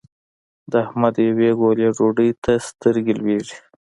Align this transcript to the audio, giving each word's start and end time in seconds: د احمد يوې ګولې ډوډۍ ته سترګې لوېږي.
د 0.71 0.73
احمد 0.85 1.15
يوې 1.27 1.49
ګولې 1.59 1.87
ډوډۍ 1.97 2.29
ته 2.43 2.51
سترګې 2.67 3.13
لوېږي. 3.19 3.55